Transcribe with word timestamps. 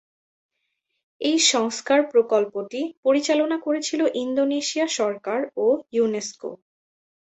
এই 1.21 1.37
সংস্কার 1.51 1.99
প্রকল্পটি 2.11 2.81
পরিচালনা 3.05 3.57
করেছিল 3.65 4.01
ইন্দোনেশিয়া 4.23 4.87
সরকার 4.99 5.39
ও 5.57 5.67
ইউনেস্কো। 5.91 6.51